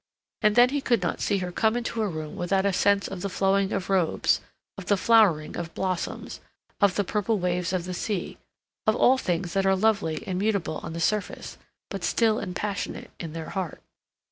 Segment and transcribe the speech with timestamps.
[0.41, 3.21] And then he could not see her come into a room without a sense of
[3.21, 4.41] the flowing of robes,
[4.75, 6.39] of the flowering of blossoms,
[6.79, 8.39] of the purple waves of the sea,
[8.87, 11.59] of all things that are lovely and mutable on the surface
[11.91, 13.79] but still and passionate in their heart.